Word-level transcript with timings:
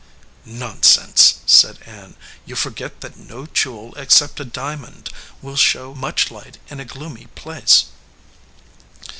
"Nonsense," 0.45 1.41
said 1.45 1.77
Ann. 1.85 2.15
"You 2.43 2.55
forget 2.55 3.01
that 3.01 3.17
no 3.17 3.45
jewel 3.45 3.93
except 3.97 4.39
a 4.39 4.45
diamond 4.45 5.11
will 5.43 5.55
show 5.55 5.93
much 5.93 6.31
light 6.31 6.57
in 6.69 6.79
a 6.79 6.85
gloomy 6.85 7.27
place." 7.35 7.83